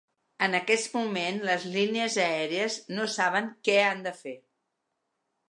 [0.43, 4.35] En aquest moment les línies aèries no saben què han de fer.